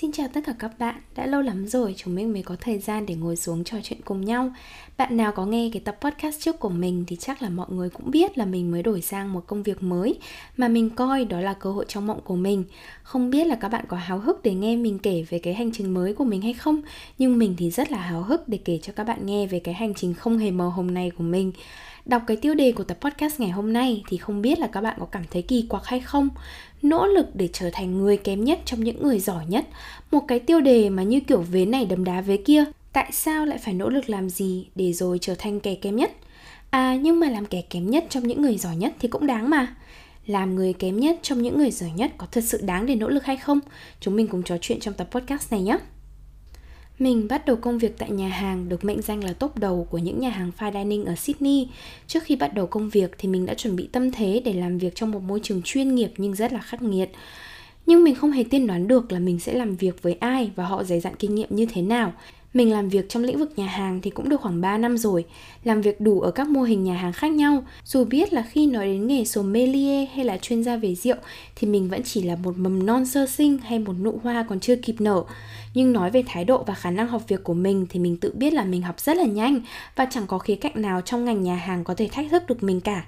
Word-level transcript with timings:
Xin 0.00 0.12
chào 0.12 0.28
tất 0.28 0.40
cả 0.46 0.54
các 0.58 0.78
bạn, 0.78 0.94
đã 1.16 1.26
lâu 1.26 1.42
lắm 1.42 1.66
rồi 1.66 1.94
chúng 1.96 2.14
mình 2.14 2.32
mới 2.32 2.42
có 2.42 2.56
thời 2.60 2.78
gian 2.78 3.06
để 3.06 3.14
ngồi 3.14 3.36
xuống 3.36 3.64
trò 3.64 3.76
chuyện 3.82 3.98
cùng 4.04 4.24
nhau. 4.24 4.52
Bạn 4.96 5.16
nào 5.16 5.32
có 5.32 5.46
nghe 5.46 5.70
cái 5.72 5.82
tập 5.84 5.98
podcast 6.00 6.40
trước 6.40 6.58
của 6.58 6.68
mình 6.68 7.04
thì 7.06 7.16
chắc 7.16 7.42
là 7.42 7.48
mọi 7.48 7.66
người 7.70 7.90
cũng 7.90 8.10
biết 8.10 8.38
là 8.38 8.44
mình 8.44 8.70
mới 8.70 8.82
đổi 8.82 9.00
sang 9.00 9.32
một 9.32 9.46
công 9.46 9.62
việc 9.62 9.82
mới 9.82 10.18
Mà 10.56 10.68
mình 10.68 10.90
coi 10.90 11.24
đó 11.24 11.40
là 11.40 11.54
cơ 11.54 11.70
hội 11.70 11.84
trong 11.88 12.06
mộng 12.06 12.20
của 12.24 12.36
mình. 12.36 12.64
Không 13.02 13.30
biết 13.30 13.46
là 13.46 13.54
các 13.54 13.68
bạn 13.68 13.84
có 13.88 13.96
háo 13.96 14.18
hức 14.18 14.42
để 14.42 14.54
nghe 14.54 14.76
mình 14.76 14.98
kể 14.98 15.24
về 15.28 15.38
cái 15.38 15.54
hành 15.54 15.72
trình 15.72 15.94
mới 15.94 16.14
của 16.14 16.24
mình 16.24 16.42
hay 16.42 16.52
không 16.52 16.82
Nhưng 17.18 17.38
mình 17.38 17.54
thì 17.58 17.70
rất 17.70 17.92
là 17.92 17.98
háo 17.98 18.22
hức 18.22 18.48
để 18.48 18.58
kể 18.64 18.78
cho 18.82 18.92
các 18.96 19.04
bạn 19.04 19.26
nghe 19.26 19.46
về 19.46 19.58
cái 19.58 19.74
hành 19.74 19.94
trình 19.94 20.14
không 20.14 20.38
hề 20.38 20.50
màu 20.50 20.70
hồng 20.70 20.94
này 20.94 21.10
của 21.10 21.24
mình. 21.24 21.52
Đọc 22.08 22.22
cái 22.26 22.36
tiêu 22.36 22.54
đề 22.54 22.72
của 22.72 22.84
tập 22.84 22.98
podcast 23.00 23.40
ngày 23.40 23.50
hôm 23.50 23.72
nay 23.72 24.02
thì 24.08 24.16
không 24.16 24.42
biết 24.42 24.58
là 24.58 24.66
các 24.66 24.80
bạn 24.80 24.96
có 25.00 25.06
cảm 25.06 25.22
thấy 25.30 25.42
kỳ 25.42 25.66
quặc 25.68 25.84
hay 25.84 26.00
không? 26.00 26.28
Nỗ 26.82 27.06
lực 27.06 27.26
để 27.34 27.48
trở 27.52 27.70
thành 27.72 27.98
người 27.98 28.16
kém 28.16 28.44
nhất 28.44 28.60
trong 28.64 28.84
những 28.84 29.02
người 29.02 29.18
giỏi 29.18 29.46
nhất. 29.46 29.66
Một 30.10 30.20
cái 30.28 30.38
tiêu 30.38 30.60
đề 30.60 30.90
mà 30.90 31.02
như 31.02 31.20
kiểu 31.20 31.40
vế 31.40 31.66
này 31.66 31.86
đấm 31.86 32.04
đá 32.04 32.20
vế 32.20 32.36
kia. 32.36 32.64
Tại 32.92 33.12
sao 33.12 33.46
lại 33.46 33.58
phải 33.58 33.74
nỗ 33.74 33.88
lực 33.88 34.10
làm 34.10 34.30
gì 34.30 34.66
để 34.74 34.92
rồi 34.92 35.18
trở 35.20 35.34
thành 35.34 35.60
kẻ 35.60 35.74
kém 35.74 35.96
nhất? 35.96 36.12
À 36.70 36.96
nhưng 36.96 37.20
mà 37.20 37.28
làm 37.28 37.46
kẻ 37.46 37.62
kém 37.70 37.90
nhất 37.90 38.04
trong 38.08 38.26
những 38.26 38.42
người 38.42 38.56
giỏi 38.56 38.76
nhất 38.76 38.92
thì 39.00 39.08
cũng 39.08 39.26
đáng 39.26 39.50
mà. 39.50 39.76
Làm 40.26 40.54
người 40.54 40.72
kém 40.72 41.00
nhất 41.00 41.18
trong 41.22 41.42
những 41.42 41.58
người 41.58 41.70
giỏi 41.70 41.90
nhất 41.96 42.10
có 42.18 42.26
thật 42.32 42.44
sự 42.44 42.60
đáng 42.62 42.86
để 42.86 42.94
nỗ 42.94 43.08
lực 43.08 43.24
hay 43.24 43.36
không? 43.36 43.60
Chúng 44.00 44.16
mình 44.16 44.26
cùng 44.26 44.42
trò 44.42 44.56
chuyện 44.60 44.80
trong 44.80 44.94
tập 44.94 45.08
podcast 45.10 45.52
này 45.52 45.62
nhé 45.62 45.78
mình 46.98 47.28
bắt 47.28 47.46
đầu 47.46 47.56
công 47.56 47.78
việc 47.78 47.98
tại 47.98 48.10
nhà 48.10 48.28
hàng 48.28 48.68
được 48.68 48.84
mệnh 48.84 49.02
danh 49.02 49.24
là 49.24 49.32
top 49.32 49.58
đầu 49.58 49.86
của 49.90 49.98
những 49.98 50.20
nhà 50.20 50.30
hàng 50.30 50.52
fine 50.58 50.72
dining 50.72 51.04
ở 51.04 51.14
Sydney. 51.14 51.68
Trước 52.06 52.22
khi 52.22 52.36
bắt 52.36 52.54
đầu 52.54 52.66
công 52.66 52.88
việc 52.88 53.14
thì 53.18 53.28
mình 53.28 53.46
đã 53.46 53.54
chuẩn 53.54 53.76
bị 53.76 53.88
tâm 53.92 54.10
thế 54.10 54.42
để 54.44 54.52
làm 54.52 54.78
việc 54.78 54.94
trong 54.94 55.10
một 55.10 55.22
môi 55.22 55.40
trường 55.42 55.62
chuyên 55.64 55.94
nghiệp 55.94 56.12
nhưng 56.16 56.34
rất 56.34 56.52
là 56.52 56.60
khắc 56.60 56.82
nghiệt. 56.82 57.10
Nhưng 57.86 58.04
mình 58.04 58.14
không 58.14 58.30
hề 58.30 58.44
tiên 58.44 58.66
đoán 58.66 58.88
được 58.88 59.12
là 59.12 59.18
mình 59.18 59.40
sẽ 59.40 59.54
làm 59.54 59.76
việc 59.76 60.02
với 60.02 60.12
ai 60.12 60.50
và 60.56 60.66
họ 60.66 60.84
dày 60.84 61.00
dặn 61.00 61.14
kinh 61.18 61.34
nghiệm 61.34 61.48
như 61.50 61.66
thế 61.66 61.82
nào. 61.82 62.12
Mình 62.54 62.72
làm 62.72 62.88
việc 62.88 63.08
trong 63.08 63.22
lĩnh 63.22 63.38
vực 63.38 63.52
nhà 63.56 63.66
hàng 63.66 64.00
thì 64.00 64.10
cũng 64.10 64.28
được 64.28 64.40
khoảng 64.40 64.60
3 64.60 64.78
năm 64.78 64.98
rồi, 64.98 65.24
làm 65.64 65.80
việc 65.80 66.00
đủ 66.00 66.20
ở 66.20 66.30
các 66.30 66.48
mô 66.48 66.62
hình 66.62 66.84
nhà 66.84 66.94
hàng 66.94 67.12
khác 67.12 67.32
nhau. 67.32 67.64
Dù 67.84 68.04
biết 68.04 68.32
là 68.32 68.42
khi 68.42 68.66
nói 68.66 68.86
đến 68.86 69.06
nghề 69.06 69.24
sommelier 69.24 70.08
hay 70.14 70.24
là 70.24 70.38
chuyên 70.38 70.64
gia 70.64 70.76
về 70.76 70.94
rượu 70.94 71.16
thì 71.56 71.68
mình 71.68 71.88
vẫn 71.88 72.02
chỉ 72.04 72.22
là 72.22 72.36
một 72.36 72.58
mầm 72.58 72.86
non 72.86 73.06
sơ 73.06 73.26
sinh 73.26 73.58
hay 73.58 73.78
một 73.78 73.94
nụ 74.02 74.20
hoa 74.22 74.46
còn 74.48 74.60
chưa 74.60 74.76
kịp 74.76 74.94
nở. 74.98 75.24
Nhưng 75.74 75.92
nói 75.92 76.10
về 76.10 76.22
thái 76.26 76.44
độ 76.44 76.64
và 76.64 76.74
khả 76.74 76.90
năng 76.90 77.08
học 77.08 77.22
việc 77.28 77.44
của 77.44 77.54
mình 77.54 77.86
thì 77.90 78.00
mình 78.00 78.16
tự 78.16 78.32
biết 78.36 78.52
là 78.52 78.64
mình 78.64 78.82
học 78.82 79.00
rất 79.00 79.16
là 79.16 79.24
nhanh 79.24 79.60
và 79.96 80.04
chẳng 80.04 80.26
có 80.26 80.38
khía 80.38 80.54
cạnh 80.54 80.82
nào 80.82 81.00
trong 81.00 81.24
ngành 81.24 81.42
nhà 81.42 81.56
hàng 81.56 81.84
có 81.84 81.94
thể 81.94 82.08
thách 82.12 82.26
thức 82.30 82.42
được 82.48 82.62
mình 82.62 82.80
cả. 82.80 83.04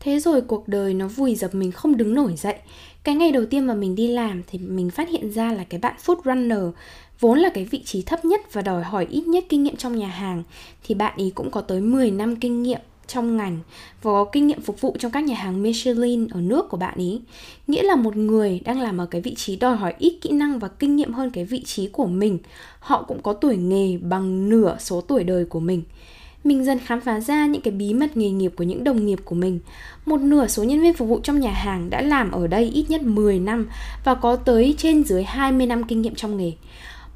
Thế 0.00 0.20
rồi 0.20 0.40
cuộc 0.40 0.68
đời 0.68 0.94
nó 0.94 1.08
vùi 1.08 1.34
dập 1.34 1.54
mình 1.54 1.72
không 1.72 1.96
đứng 1.96 2.14
nổi 2.14 2.34
dậy 2.36 2.56
cái 3.04 3.14
ngày 3.14 3.32
đầu 3.32 3.44
tiên 3.46 3.66
mà 3.66 3.74
mình 3.74 3.94
đi 3.94 4.08
làm 4.08 4.42
thì 4.46 4.58
mình 4.58 4.90
phát 4.90 5.08
hiện 5.08 5.30
ra 5.30 5.52
là 5.52 5.64
cái 5.64 5.80
bạn 5.80 5.94
food 6.04 6.16
runner 6.24 6.74
Vốn 7.20 7.38
là 7.38 7.50
cái 7.54 7.64
vị 7.64 7.82
trí 7.84 8.02
thấp 8.02 8.24
nhất 8.24 8.52
và 8.52 8.62
đòi 8.62 8.82
hỏi 8.82 9.06
ít 9.10 9.26
nhất 9.26 9.44
kinh 9.48 9.62
nghiệm 9.62 9.76
trong 9.76 9.98
nhà 9.98 10.08
hàng, 10.08 10.42
Thì 10.84 10.94
bạn 10.94 11.14
ý 11.16 11.30
cũng 11.30 11.50
có 11.50 11.60
tới 11.60 11.80
10 11.80 12.10
năm 12.10 12.36
kinh 12.36 12.62
nghiệm 12.62 12.80
trong 13.06 13.36
ngành, 13.36 13.58
và 14.02 14.10
có 14.10 14.24
kinh 14.24 14.46
nghiệm 14.46 14.60
phục 14.60 14.80
vụ 14.80 14.96
trong 14.98 15.12
các 15.12 15.24
nhà 15.24 15.34
hàng 15.34 15.62
Michelin 15.62 16.28
ở 16.28 16.40
nước 16.40 16.68
của 16.68 16.76
bạn 16.76 16.94
ý. 16.98 17.20
Nghĩa 17.66 17.82
là 17.82 17.96
một 17.96 18.16
người 18.16 18.60
đang 18.64 18.80
làm 18.80 18.98
ở 18.98 19.06
cái 19.06 19.20
vị 19.20 19.34
trí 19.34 19.56
đòi 19.56 19.76
hỏi 19.76 19.94
ít 19.98 20.18
kỹ 20.20 20.30
năng 20.30 20.58
và 20.58 20.68
kinh 20.68 20.96
nghiệm 20.96 21.12
hơn 21.12 21.30
cái 21.30 21.44
vị 21.44 21.62
trí 21.62 21.86
của 21.86 22.06
mình. 22.06 22.38
Họ 22.80 23.02
cũng 23.02 23.22
có 23.22 23.32
tuổi 23.32 23.56
nghề 23.56 23.98
bằng 23.98 24.48
nửa 24.48 24.76
số 24.80 25.00
tuổi 25.00 25.24
đời 25.24 25.44
của 25.44 25.60
mình 25.60 25.82
mình 26.44 26.64
dần 26.64 26.78
khám 26.78 27.00
phá 27.00 27.20
ra 27.20 27.46
những 27.46 27.62
cái 27.62 27.72
bí 27.72 27.94
mật 27.94 28.16
nghề 28.16 28.30
nghiệp 28.30 28.52
của 28.56 28.64
những 28.64 28.84
đồng 28.84 29.06
nghiệp 29.06 29.18
của 29.24 29.34
mình. 29.34 29.58
Một 30.06 30.20
nửa 30.20 30.46
số 30.46 30.64
nhân 30.64 30.80
viên 30.80 30.94
phục 30.94 31.08
vụ 31.08 31.20
trong 31.22 31.40
nhà 31.40 31.52
hàng 31.52 31.90
đã 31.90 32.02
làm 32.02 32.30
ở 32.30 32.46
đây 32.46 32.70
ít 32.74 32.84
nhất 32.88 33.02
10 33.02 33.38
năm 33.38 33.68
và 34.04 34.14
có 34.14 34.36
tới 34.36 34.74
trên 34.78 35.04
dưới 35.04 35.22
20 35.22 35.66
năm 35.66 35.84
kinh 35.84 36.02
nghiệm 36.02 36.14
trong 36.14 36.36
nghề. 36.36 36.52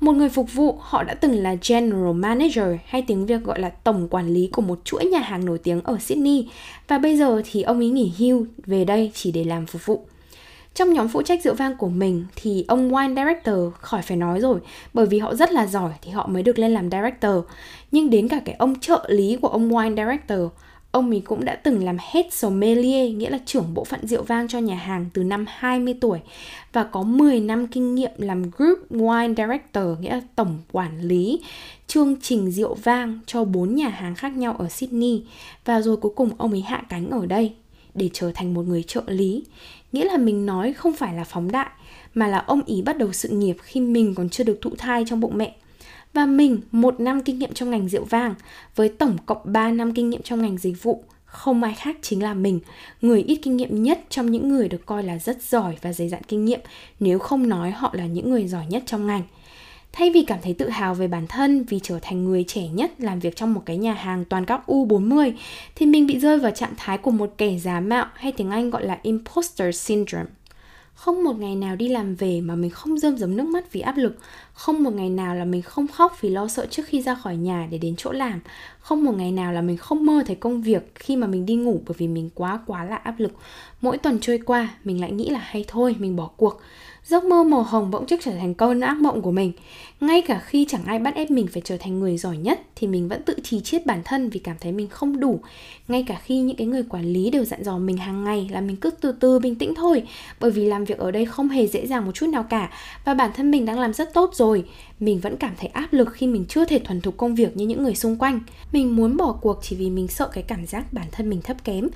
Một 0.00 0.12
người 0.12 0.28
phục 0.28 0.54
vụ, 0.54 0.78
họ 0.80 1.02
đã 1.02 1.14
từng 1.14 1.42
là 1.42 1.56
General 1.68 2.12
Manager 2.12 2.66
hay 2.86 3.02
tiếng 3.02 3.26
Việt 3.26 3.44
gọi 3.44 3.60
là 3.60 3.68
tổng 3.68 4.08
quản 4.08 4.28
lý 4.28 4.48
của 4.52 4.62
một 4.62 4.80
chuỗi 4.84 5.04
nhà 5.04 5.18
hàng 5.18 5.44
nổi 5.44 5.58
tiếng 5.58 5.80
ở 5.80 5.98
Sydney 5.98 6.48
và 6.88 6.98
bây 6.98 7.16
giờ 7.16 7.42
thì 7.50 7.62
ông 7.62 7.78
ấy 7.78 7.88
nghỉ 7.88 8.12
hưu 8.18 8.46
về 8.66 8.84
đây 8.84 9.10
chỉ 9.14 9.32
để 9.32 9.44
làm 9.44 9.66
phục 9.66 9.86
vụ. 9.86 10.06
Trong 10.74 10.92
nhóm 10.92 11.08
phụ 11.08 11.22
trách 11.22 11.42
rượu 11.42 11.54
vang 11.54 11.76
của 11.76 11.88
mình 11.88 12.26
thì 12.36 12.64
ông 12.68 12.90
wine 12.90 13.16
director 13.16 13.74
khỏi 13.80 14.02
phải 14.02 14.16
nói 14.16 14.40
rồi 14.40 14.60
bởi 14.94 15.06
vì 15.06 15.18
họ 15.18 15.34
rất 15.34 15.52
là 15.52 15.66
giỏi 15.66 15.90
thì 16.02 16.10
họ 16.10 16.26
mới 16.26 16.42
được 16.42 16.58
lên 16.58 16.74
làm 16.74 16.90
director. 16.90 17.34
Nhưng 17.90 18.10
đến 18.10 18.28
cả 18.28 18.40
cái 18.44 18.54
ông 18.58 18.80
trợ 18.80 19.04
lý 19.08 19.36
của 19.36 19.48
ông 19.48 19.70
wine 19.70 19.96
director, 19.96 20.40
ông 20.94 21.10
ấy 21.10 21.22
cũng 21.24 21.44
đã 21.44 21.54
từng 21.54 21.84
làm 21.84 21.96
head 22.00 22.26
sommelier 22.30 23.16
nghĩa 23.16 23.30
là 23.30 23.38
trưởng 23.46 23.74
bộ 23.74 23.84
phận 23.84 24.06
rượu 24.06 24.22
vang 24.22 24.48
cho 24.48 24.58
nhà 24.58 24.76
hàng 24.76 25.06
từ 25.14 25.22
năm 25.22 25.44
20 25.48 25.94
tuổi 26.00 26.18
và 26.72 26.84
có 26.84 27.02
10 27.02 27.40
năm 27.40 27.66
kinh 27.66 27.94
nghiệm 27.94 28.10
làm 28.16 28.50
group 28.50 28.78
wine 28.90 29.34
director 29.34 30.00
nghĩa 30.00 30.10
là 30.10 30.20
tổng 30.36 30.58
quản 30.72 31.00
lý 31.00 31.40
chương 31.86 32.16
trình 32.22 32.50
rượu 32.50 32.74
vang 32.74 33.20
cho 33.26 33.44
bốn 33.44 33.74
nhà 33.74 33.88
hàng 33.88 34.14
khác 34.14 34.36
nhau 34.36 34.56
ở 34.58 34.68
Sydney 34.68 35.22
và 35.64 35.80
rồi 35.80 35.96
cuối 35.96 36.12
cùng 36.16 36.30
ông 36.38 36.50
ấy 36.50 36.60
hạ 36.60 36.82
cánh 36.88 37.10
ở 37.10 37.26
đây 37.26 37.54
để 37.94 38.10
trở 38.12 38.32
thành 38.34 38.54
một 38.54 38.62
người 38.62 38.82
trợ 38.82 39.02
lý 39.06 39.44
nghĩa 39.94 40.04
là 40.04 40.16
mình 40.16 40.46
nói 40.46 40.72
không 40.72 40.92
phải 40.92 41.14
là 41.14 41.24
phóng 41.24 41.52
đại 41.52 41.70
mà 42.14 42.26
là 42.26 42.38
ông 42.38 42.62
ý 42.66 42.82
bắt 42.82 42.98
đầu 42.98 43.12
sự 43.12 43.28
nghiệp 43.28 43.56
khi 43.62 43.80
mình 43.80 44.14
còn 44.14 44.28
chưa 44.28 44.44
được 44.44 44.58
thụ 44.60 44.70
thai 44.78 45.04
trong 45.06 45.20
bụng 45.20 45.38
mẹ 45.38 45.54
và 46.12 46.26
mình 46.26 46.60
một 46.70 47.00
năm 47.00 47.22
kinh 47.22 47.38
nghiệm 47.38 47.52
trong 47.54 47.70
ngành 47.70 47.88
rượu 47.88 48.04
vang 48.04 48.34
với 48.76 48.88
tổng 48.88 49.16
cộng 49.26 49.38
3 49.44 49.70
năm 49.70 49.94
kinh 49.94 50.10
nghiệm 50.10 50.22
trong 50.22 50.42
ngành 50.42 50.58
dịch 50.58 50.82
vụ 50.82 51.04
không 51.34 51.62
ai 51.62 51.74
khác 51.74 51.96
chính 52.02 52.22
là 52.22 52.34
mình, 52.34 52.60
người 53.02 53.22
ít 53.22 53.36
kinh 53.42 53.56
nghiệm 53.56 53.82
nhất 53.82 54.00
trong 54.08 54.30
những 54.30 54.48
người 54.48 54.68
được 54.68 54.86
coi 54.86 55.02
là 55.02 55.18
rất 55.18 55.42
giỏi 55.42 55.76
và 55.82 55.92
dày 55.92 56.08
dặn 56.08 56.22
kinh 56.28 56.44
nghiệm, 56.44 56.60
nếu 57.00 57.18
không 57.18 57.48
nói 57.48 57.70
họ 57.70 57.90
là 57.92 58.06
những 58.06 58.30
người 58.30 58.48
giỏi 58.48 58.66
nhất 58.68 58.82
trong 58.86 59.06
ngành. 59.06 59.22
Thay 59.96 60.10
vì 60.10 60.24
cảm 60.26 60.38
thấy 60.42 60.54
tự 60.54 60.68
hào 60.68 60.94
về 60.94 61.08
bản 61.08 61.26
thân 61.26 61.64
vì 61.64 61.80
trở 61.82 61.98
thành 62.02 62.24
người 62.24 62.44
trẻ 62.48 62.68
nhất 62.68 62.92
làm 62.98 63.18
việc 63.18 63.36
trong 63.36 63.54
một 63.54 63.62
cái 63.66 63.76
nhà 63.76 63.94
hàng 63.94 64.24
toàn 64.24 64.44
các 64.44 64.60
U40 64.66 65.32
thì 65.74 65.86
mình 65.86 66.06
bị 66.06 66.18
rơi 66.18 66.38
vào 66.38 66.50
trạng 66.50 66.74
thái 66.76 66.98
của 66.98 67.10
một 67.10 67.34
kẻ 67.38 67.58
giả 67.58 67.80
mạo 67.80 68.06
hay 68.14 68.32
tiếng 68.32 68.50
Anh 68.50 68.70
gọi 68.70 68.86
là 68.86 68.98
imposter 69.02 69.76
syndrome. 69.76 70.26
Không 70.94 71.24
một 71.24 71.38
ngày 71.38 71.56
nào 71.56 71.76
đi 71.76 71.88
làm 71.88 72.14
về 72.14 72.40
mà 72.40 72.54
mình 72.54 72.70
không 72.70 72.98
rơm 72.98 73.18
rớm 73.18 73.36
nước 73.36 73.46
mắt 73.46 73.72
vì 73.72 73.80
áp 73.80 73.96
lực. 73.96 74.18
Không 74.52 74.82
một 74.82 74.94
ngày 74.94 75.10
nào 75.10 75.34
là 75.34 75.44
mình 75.44 75.62
không 75.62 75.88
khóc 75.88 76.18
vì 76.20 76.28
lo 76.28 76.48
sợ 76.48 76.66
trước 76.66 76.82
khi 76.86 77.02
ra 77.02 77.14
khỏi 77.14 77.36
nhà 77.36 77.68
để 77.70 77.78
đến 77.78 77.94
chỗ 77.96 78.12
làm. 78.12 78.40
Không 78.78 79.04
một 79.04 79.16
ngày 79.16 79.32
nào 79.32 79.52
là 79.52 79.62
mình 79.62 79.76
không 79.76 80.06
mơ 80.06 80.22
thấy 80.26 80.36
công 80.36 80.62
việc 80.62 80.92
khi 80.94 81.16
mà 81.16 81.26
mình 81.26 81.46
đi 81.46 81.54
ngủ 81.54 81.82
bởi 81.86 81.94
vì 81.98 82.08
mình 82.08 82.30
quá 82.34 82.60
quá 82.66 82.84
là 82.84 82.96
áp 82.96 83.20
lực. 83.20 83.32
Mỗi 83.80 83.98
tuần 83.98 84.18
trôi 84.20 84.38
qua, 84.46 84.68
mình 84.84 85.00
lại 85.00 85.12
nghĩ 85.12 85.30
là 85.30 85.40
hay 85.42 85.64
thôi, 85.68 85.96
mình 85.98 86.16
bỏ 86.16 86.30
cuộc. 86.36 86.60
Giấc 87.06 87.24
mơ 87.24 87.44
màu 87.44 87.62
hồng 87.62 87.90
bỗng 87.90 88.06
chốc 88.06 88.20
trở 88.22 88.32
thành 88.32 88.54
cơn 88.54 88.80
ác 88.80 88.96
mộng 88.96 89.22
của 89.22 89.30
mình. 89.30 89.52
Ngay 90.00 90.22
cả 90.22 90.38
khi 90.38 90.66
chẳng 90.68 90.84
ai 90.84 90.98
bắt 90.98 91.14
ép 91.14 91.30
mình 91.30 91.46
phải 91.52 91.62
trở 91.64 91.76
thành 91.76 92.00
người 92.00 92.18
giỏi 92.18 92.36
nhất, 92.36 92.60
Thì 92.76 92.86
mình 92.86 93.08
vẫn 93.08 93.22
tự 93.22 93.36
trì 93.42 93.60
chiết 93.60 93.86
bản 93.86 94.02
thân 94.04 94.30
vì 94.30 94.40
cảm 94.40 94.56
thấy 94.60 94.72
mình 94.72 94.88
không 94.88 95.20
đủ. 95.20 95.40
Ngay 95.88 96.04
cả 96.08 96.20
khi 96.24 96.40
những 96.40 96.56
cái 96.56 96.66
người 96.66 96.82
quản 96.82 97.04
lý 97.04 97.30
đều 97.30 97.44
dặn 97.44 97.64
dò 97.64 97.78
mình 97.78 97.96
hàng 97.96 98.24
ngày 98.24 98.48
là 98.52 98.60
mình 98.60 98.76
cứ 98.76 98.90
từ 98.90 99.12
từ 99.12 99.38
bình 99.38 99.54
tĩnh 99.54 99.74
thôi, 99.74 100.02
Bởi 100.40 100.50
vì 100.50 100.66
làm 100.66 100.84
việc 100.84 100.98
ở 100.98 101.10
đây 101.10 101.24
không 101.24 101.48
hề 101.48 101.66
dễ 101.66 101.86
dàng 101.86 102.04
một 102.04 102.12
chút 102.12 102.26
nào 102.26 102.42
cả, 102.42 102.70
Và 103.04 103.14
bản 103.14 103.30
thân 103.34 103.50
mình 103.50 103.64
đang 103.64 103.78
làm 103.78 103.92
rất 103.92 104.14
tốt 104.14 104.30
rồi. 104.34 104.64
Mình 105.00 105.20
vẫn 105.20 105.36
cảm 105.36 105.52
thấy 105.58 105.68
áp 105.68 105.92
lực 105.92 106.08
khi 106.12 106.26
mình 106.26 106.44
chưa 106.48 106.64
thể 106.64 106.78
thuần 106.78 107.00
thục 107.00 107.16
công 107.16 107.34
việc 107.34 107.56
như 107.56 107.66
những 107.66 107.82
người 107.82 107.94
xung 107.94 108.16
quanh. 108.16 108.40
Mình 108.72 108.96
muốn 108.96 109.16
bỏ 109.16 109.38
cuộc 109.40 109.58
chỉ 109.62 109.76
vì 109.76 109.90
mình 109.90 110.08
sợ 110.08 110.28
cái 110.32 110.44
cảm 110.48 110.66
giác 110.66 110.92
bản 110.92 111.06
thân 111.12 111.30
mình 111.30 111.42
thấp 111.42 111.64
kém. 111.64 111.88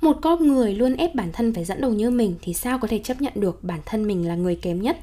Một 0.00 0.16
con 0.22 0.48
người 0.48 0.74
luôn 0.74 0.96
ép 0.96 1.14
bản 1.14 1.32
thân 1.32 1.54
phải 1.54 1.64
dẫn 1.64 1.80
đầu 1.80 1.90
như 1.90 2.10
mình 2.10 2.34
thì 2.42 2.54
sao 2.54 2.78
có 2.78 2.88
thể 2.88 2.98
chấp 2.98 3.20
nhận 3.20 3.32
được 3.36 3.64
bản 3.64 3.80
thân 3.86 4.06
mình 4.06 4.28
là 4.28 4.34
người 4.34 4.55
kém 4.62 4.82
nhất. 4.82 4.98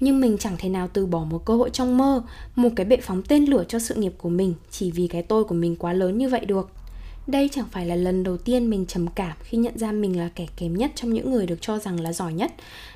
Nhưng 0.00 0.20
mình 0.20 0.38
chẳng 0.38 0.56
thể 0.58 0.68
nào 0.68 0.88
từ 0.92 1.06
bỏ 1.06 1.24
một 1.24 1.44
cơ 1.44 1.56
hội 1.56 1.70
trong 1.70 1.98
mơ, 1.98 2.22
một 2.56 2.68
cái 2.76 2.86
bệ 2.86 2.96
phóng 2.96 3.22
tên 3.22 3.44
lửa 3.44 3.64
cho 3.68 3.78
sự 3.78 3.94
nghiệp 3.94 4.12
của 4.18 4.28
mình 4.28 4.54
chỉ 4.70 4.90
vì 4.90 5.06
cái 5.06 5.22
tôi 5.22 5.44
của 5.44 5.54
mình 5.54 5.76
quá 5.76 5.92
lớn 5.92 6.18
như 6.18 6.28
vậy 6.28 6.44
được. 6.44 6.70
Đây 7.26 7.48
chẳng 7.52 7.66
phải 7.70 7.86
là 7.86 7.94
lần 7.94 8.24
đầu 8.24 8.36
tiên 8.36 8.70
mình 8.70 8.86
trầm 8.86 9.06
cảm 9.06 9.36
khi 9.42 9.58
nhận 9.58 9.78
ra 9.78 9.92
mình 9.92 10.18
là 10.18 10.28
kẻ 10.34 10.46
kém 10.56 10.74
nhất 10.74 10.90
trong 10.94 11.12
những 11.12 11.30
người 11.30 11.46
được 11.46 11.58
cho 11.60 11.78
rằng 11.78 12.00
là 12.00 12.12
giỏi 12.12 12.32
nhất. 12.32 12.52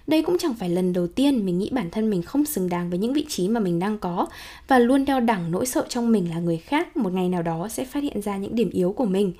Đây 0.06 0.22
cũng 0.22 0.38
chẳng 0.38 0.54
phải 0.54 0.68
lần 0.68 0.92
đầu 0.92 1.06
tiên 1.06 1.46
mình 1.46 1.58
nghĩ 1.58 1.70
bản 1.72 1.90
thân 1.90 2.10
mình 2.10 2.22
không 2.22 2.44
xứng 2.44 2.68
đáng 2.68 2.90
với 2.90 2.98
những 2.98 3.12
vị 3.12 3.26
trí 3.28 3.48
mà 3.48 3.60
mình 3.60 3.78
đang 3.78 3.98
có 3.98 4.26
và 4.68 4.78
luôn 4.78 5.04
đeo 5.04 5.20
đẳng 5.20 5.50
nỗi 5.50 5.66
sợ 5.66 5.86
trong 5.88 6.12
mình 6.12 6.30
là 6.30 6.38
người 6.38 6.56
khác. 6.56 6.96
Một 6.96 7.12
ngày 7.12 7.28
nào 7.28 7.42
đó 7.42 7.68
sẽ 7.68 7.84
phát 7.84 8.02
hiện 8.02 8.22
ra 8.22 8.36
những 8.36 8.54
điểm 8.54 8.70
yếu 8.70 8.92
của 8.92 9.04
mình. 9.04 9.32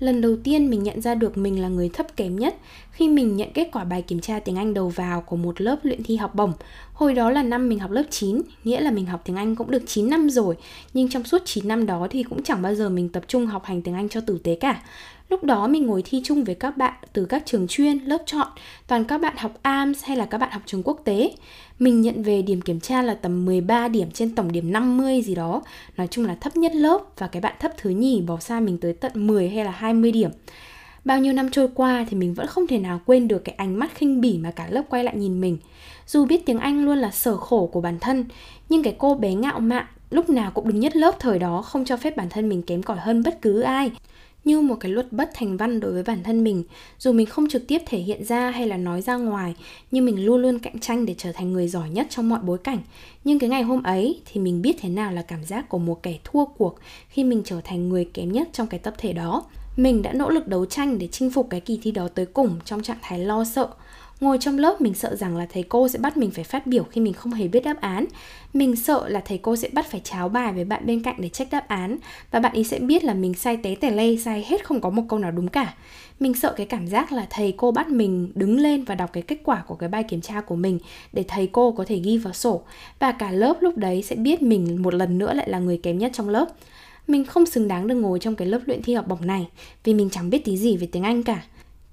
Lần 0.00 0.20
đầu 0.20 0.36
tiên 0.44 0.70
mình 0.70 0.82
nhận 0.82 1.00
ra 1.00 1.14
được 1.14 1.38
mình 1.38 1.62
là 1.62 1.68
người 1.68 1.90
thấp 1.92 2.16
kém 2.16 2.36
nhất 2.36 2.54
khi 2.90 3.08
mình 3.08 3.36
nhận 3.36 3.52
kết 3.52 3.68
quả 3.72 3.84
bài 3.84 4.02
kiểm 4.02 4.20
tra 4.20 4.38
tiếng 4.38 4.56
Anh 4.56 4.74
đầu 4.74 4.88
vào 4.88 5.20
của 5.20 5.36
một 5.36 5.60
lớp 5.60 5.76
luyện 5.82 6.02
thi 6.02 6.16
học 6.16 6.34
bổng. 6.34 6.52
Hồi 6.92 7.14
đó 7.14 7.30
là 7.30 7.42
năm 7.42 7.68
mình 7.68 7.78
học 7.78 7.90
lớp 7.90 8.02
9, 8.10 8.42
nghĩa 8.64 8.80
là 8.80 8.90
mình 8.90 9.06
học 9.06 9.22
tiếng 9.24 9.36
Anh 9.36 9.56
cũng 9.56 9.70
được 9.70 9.82
9 9.86 10.10
năm 10.10 10.30
rồi, 10.30 10.56
nhưng 10.94 11.08
trong 11.08 11.24
suốt 11.24 11.42
9 11.44 11.68
năm 11.68 11.86
đó 11.86 12.06
thì 12.10 12.22
cũng 12.22 12.42
chẳng 12.42 12.62
bao 12.62 12.74
giờ 12.74 12.88
mình 12.88 13.08
tập 13.08 13.22
trung 13.28 13.46
học 13.46 13.64
hành 13.64 13.82
tiếng 13.82 13.94
Anh 13.94 14.08
cho 14.08 14.20
tử 14.20 14.38
tế 14.44 14.54
cả. 14.54 14.82
Lúc 15.28 15.44
đó 15.44 15.66
mình 15.66 15.86
ngồi 15.86 16.02
thi 16.04 16.20
chung 16.24 16.44
với 16.44 16.54
các 16.54 16.76
bạn 16.76 16.94
từ 17.12 17.24
các 17.24 17.42
trường 17.46 17.66
chuyên, 17.68 17.98
lớp 17.98 18.18
chọn, 18.26 18.48
toàn 18.86 19.04
các 19.04 19.20
bạn 19.20 19.36
học 19.36 19.58
AMS 19.62 20.04
hay 20.04 20.16
là 20.16 20.24
các 20.24 20.38
bạn 20.38 20.50
học 20.50 20.62
trường 20.66 20.82
quốc 20.82 21.00
tế. 21.04 21.30
Mình 21.78 22.00
nhận 22.00 22.22
về 22.22 22.42
điểm 22.42 22.60
kiểm 22.60 22.80
tra 22.80 23.02
là 23.02 23.14
tầm 23.14 23.44
13 23.44 23.88
điểm 23.88 24.10
trên 24.10 24.34
tổng 24.34 24.52
điểm 24.52 24.72
50 24.72 25.22
gì 25.22 25.34
đó. 25.34 25.62
Nói 25.96 26.08
chung 26.10 26.26
là 26.26 26.34
thấp 26.34 26.56
nhất 26.56 26.74
lớp 26.74 26.98
và 27.18 27.26
cái 27.26 27.42
bạn 27.42 27.54
thấp 27.60 27.72
thứ 27.76 27.90
nhì 27.90 28.20
bỏ 28.20 28.38
xa 28.38 28.60
mình 28.60 28.78
tới 28.78 28.92
tận 28.92 29.26
10 29.26 29.48
hay 29.48 29.64
là 29.64 29.70
20 29.70 30.12
điểm. 30.12 30.30
Bao 31.04 31.18
nhiêu 31.20 31.32
năm 31.32 31.50
trôi 31.50 31.68
qua 31.74 32.06
thì 32.10 32.16
mình 32.16 32.34
vẫn 32.34 32.46
không 32.46 32.66
thể 32.66 32.78
nào 32.78 33.00
quên 33.06 33.28
được 33.28 33.44
cái 33.44 33.54
ánh 33.54 33.78
mắt 33.78 33.94
khinh 33.94 34.20
bỉ 34.20 34.38
mà 34.38 34.50
cả 34.50 34.66
lớp 34.70 34.82
quay 34.88 35.04
lại 35.04 35.16
nhìn 35.16 35.40
mình. 35.40 35.58
Dù 36.06 36.24
biết 36.26 36.46
tiếng 36.46 36.58
Anh 36.58 36.84
luôn 36.84 36.98
là 36.98 37.10
sở 37.10 37.36
khổ 37.36 37.66
của 37.72 37.80
bản 37.80 37.98
thân, 38.00 38.24
nhưng 38.68 38.82
cái 38.82 38.96
cô 38.98 39.14
bé 39.14 39.34
ngạo 39.34 39.60
mạn 39.60 39.86
lúc 40.10 40.30
nào 40.30 40.50
cũng 40.50 40.68
đứng 40.68 40.80
nhất 40.80 40.96
lớp 40.96 41.14
thời 41.18 41.38
đó 41.38 41.62
không 41.62 41.84
cho 41.84 41.96
phép 41.96 42.16
bản 42.16 42.28
thân 42.30 42.48
mình 42.48 42.62
kém 42.62 42.82
cỏi 42.82 42.96
hơn 42.96 43.22
bất 43.22 43.42
cứ 43.42 43.60
ai 43.60 43.90
như 44.44 44.60
một 44.60 44.76
cái 44.80 44.92
luật 44.92 45.12
bất 45.12 45.30
thành 45.34 45.56
văn 45.56 45.80
đối 45.80 45.92
với 45.92 46.02
bản 46.02 46.22
thân 46.22 46.44
mình. 46.44 46.64
Dù 46.98 47.12
mình 47.12 47.26
không 47.26 47.48
trực 47.48 47.66
tiếp 47.66 47.82
thể 47.86 47.98
hiện 47.98 48.24
ra 48.24 48.50
hay 48.50 48.66
là 48.66 48.76
nói 48.76 49.02
ra 49.02 49.16
ngoài, 49.16 49.54
nhưng 49.90 50.04
mình 50.04 50.26
luôn 50.26 50.42
luôn 50.42 50.58
cạnh 50.58 50.78
tranh 50.78 51.06
để 51.06 51.14
trở 51.18 51.32
thành 51.32 51.52
người 51.52 51.68
giỏi 51.68 51.90
nhất 51.90 52.06
trong 52.10 52.28
mọi 52.28 52.40
bối 52.42 52.58
cảnh. 52.58 52.78
Nhưng 53.24 53.38
cái 53.38 53.50
ngày 53.50 53.62
hôm 53.62 53.82
ấy 53.82 54.20
thì 54.26 54.40
mình 54.40 54.62
biết 54.62 54.76
thế 54.80 54.88
nào 54.88 55.12
là 55.12 55.22
cảm 55.22 55.44
giác 55.44 55.68
của 55.68 55.78
một 55.78 56.02
kẻ 56.02 56.18
thua 56.24 56.44
cuộc 56.44 56.78
khi 57.08 57.24
mình 57.24 57.42
trở 57.44 57.60
thành 57.64 57.88
người 57.88 58.04
kém 58.04 58.32
nhất 58.32 58.48
trong 58.52 58.66
cái 58.66 58.80
tập 58.80 58.94
thể 58.98 59.12
đó. 59.12 59.44
Mình 59.76 60.02
đã 60.02 60.12
nỗ 60.12 60.30
lực 60.30 60.48
đấu 60.48 60.66
tranh 60.66 60.98
để 60.98 61.08
chinh 61.12 61.30
phục 61.30 61.46
cái 61.50 61.60
kỳ 61.60 61.78
thi 61.82 61.90
đó 61.90 62.08
tới 62.08 62.26
cùng 62.26 62.56
trong 62.64 62.82
trạng 62.82 62.98
thái 63.02 63.18
lo 63.18 63.44
sợ. 63.44 63.68
Ngồi 64.20 64.38
trong 64.40 64.58
lớp 64.58 64.80
mình 64.80 64.94
sợ 64.94 65.16
rằng 65.16 65.36
là 65.36 65.46
thầy 65.52 65.62
cô 65.62 65.88
sẽ 65.88 65.98
bắt 65.98 66.16
mình 66.16 66.30
phải 66.30 66.44
phát 66.44 66.66
biểu 66.66 66.84
khi 66.84 67.00
mình 67.00 67.12
không 67.12 67.32
hề 67.32 67.48
biết 67.48 67.64
đáp 67.64 67.80
án. 67.80 68.04
Mình 68.52 68.76
sợ 68.76 69.08
là 69.08 69.20
thầy 69.20 69.38
cô 69.38 69.56
sẽ 69.56 69.68
bắt 69.72 69.90
phải 69.90 70.00
cháo 70.04 70.28
bài 70.28 70.52
với 70.52 70.64
bạn 70.64 70.86
bên 70.86 71.02
cạnh 71.02 71.14
để 71.18 71.28
trách 71.28 71.48
đáp 71.50 71.68
án 71.68 71.96
và 72.30 72.40
bạn 72.40 72.52
ấy 72.52 72.64
sẽ 72.64 72.78
biết 72.78 73.04
là 73.04 73.14
mình 73.14 73.34
sai 73.34 73.56
té 73.56 73.74
tẻ 73.74 73.90
lê, 73.90 74.16
sai 74.16 74.44
hết 74.48 74.64
không 74.64 74.80
có 74.80 74.90
một 74.90 75.02
câu 75.08 75.18
nào 75.18 75.30
đúng 75.30 75.48
cả. 75.48 75.74
Mình 76.20 76.34
sợ 76.34 76.54
cái 76.56 76.66
cảm 76.66 76.86
giác 76.86 77.12
là 77.12 77.26
thầy 77.30 77.54
cô 77.56 77.70
bắt 77.70 77.88
mình 77.88 78.32
đứng 78.34 78.60
lên 78.60 78.84
và 78.84 78.94
đọc 78.94 79.10
cái 79.12 79.22
kết 79.22 79.38
quả 79.44 79.62
của 79.66 79.74
cái 79.74 79.88
bài 79.88 80.02
kiểm 80.02 80.20
tra 80.20 80.40
của 80.40 80.56
mình 80.56 80.78
để 81.12 81.24
thầy 81.28 81.46
cô 81.46 81.72
có 81.72 81.84
thể 81.84 81.96
ghi 81.98 82.18
vào 82.18 82.32
sổ 82.32 82.62
và 82.98 83.12
cả 83.12 83.30
lớp 83.30 83.56
lúc 83.60 83.76
đấy 83.76 84.02
sẽ 84.02 84.16
biết 84.16 84.42
mình 84.42 84.82
một 84.82 84.94
lần 84.94 85.18
nữa 85.18 85.34
lại 85.34 85.48
là 85.48 85.58
người 85.58 85.80
kém 85.82 85.98
nhất 85.98 86.12
trong 86.14 86.28
lớp. 86.28 86.48
Mình 87.06 87.24
không 87.24 87.46
xứng 87.46 87.68
đáng 87.68 87.86
được 87.86 87.94
ngồi 87.94 88.18
trong 88.18 88.34
cái 88.34 88.48
lớp 88.48 88.60
luyện 88.66 88.82
thi 88.82 88.94
học 88.94 89.08
bổng 89.08 89.26
này 89.26 89.48
vì 89.84 89.94
mình 89.94 90.10
chẳng 90.10 90.30
biết 90.30 90.44
tí 90.44 90.56
gì 90.56 90.76
về 90.76 90.88
tiếng 90.92 91.02
Anh 91.02 91.22
cả 91.22 91.42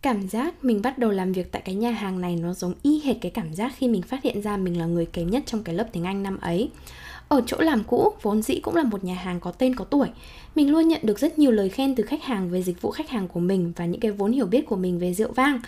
Cảm 0.06 0.28
giác 0.28 0.66
mình 0.66 0.82
bắt 0.82 0.98
đầu 0.98 1.12
làm 1.12 1.32
việc 1.32 1.52
tại 1.52 1.62
cái 1.66 1.76
nhà 1.76 1.92
hàng 1.92 2.22
này 2.22 2.36
nó 2.36 2.54
giống 2.54 2.74
y 2.82 3.02
hệt 3.04 3.16
cái 3.22 3.32
cảm 3.32 3.54
giác 3.54 3.74
khi 3.78 3.88
mình 3.88 4.02
phát 4.02 4.24
hiện 4.24 4.42
ra 4.42 4.58
mình 4.58 4.80
là 4.80 4.86
người 4.86 5.06
kém 5.06 5.30
nhất 5.30 5.44
trong 5.46 5.64
cái 5.64 5.76
lớp 5.76 5.88
tiếng 5.92 6.04
Anh 6.04 6.24
năm 6.24 6.38
ấy. 6.42 6.70
Ở 7.28 7.42
chỗ 7.46 7.58
làm 7.60 7.84
cũ, 7.84 8.14
vốn 8.22 8.42
dĩ 8.42 8.60
cũng 8.60 8.76
là 8.76 8.84
một 8.84 9.04
nhà 9.04 9.16
hàng 9.16 9.40
có 9.40 9.52
tên 9.52 9.76
có 9.76 9.86
tuổi. 9.86 10.08
Mình 10.56 10.72
luôn 10.72 10.88
nhận 10.88 11.02
được 11.04 11.20
rất 11.20 11.40
nhiều 11.40 11.52
lời 11.52 11.70
khen 11.70 11.96
từ 11.96 12.04
khách 12.04 12.24
hàng 12.24 12.50
về 12.50 12.62
dịch 12.62 12.82
vụ 12.82 12.92
khách 12.92 13.10
hàng 13.10 13.28
của 13.28 13.40
mình 13.40 13.74
và 13.76 13.86
những 13.86 14.00
cái 14.00 14.12
vốn 14.12 14.32
hiểu 14.32 14.46
biết 14.46 14.66
của 14.66 14.76
mình 14.76 15.00
về 15.00 15.14
rượu 15.14 15.32
vang. 15.32 15.60